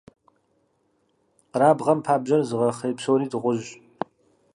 Къэрабгъэм 1.51 1.99
пабжьэр 2.05 2.41
зыгъэхъей 2.49 2.93
псори 2.97 3.27
дыгъужь. 3.31 3.69